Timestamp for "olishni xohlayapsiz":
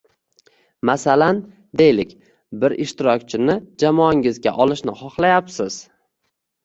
4.67-5.79